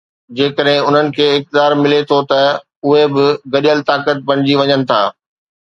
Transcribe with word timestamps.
جيڪڏهن 0.37 0.87
انهن 0.91 1.11
کي 1.17 1.27
اقتدار 1.33 1.77
ملي 1.81 1.99
ٿو 2.13 2.19
ته 2.33 2.41
اهي 2.47 3.03
به 3.13 3.27
گڏيل 3.57 3.87
طاقت 3.93 4.27
بڻجي 4.31 4.55
وڃن 4.63 4.89
ٿا. 4.93 5.01